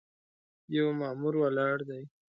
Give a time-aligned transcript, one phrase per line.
[0.75, 2.01] یو مامور ولاړ دی.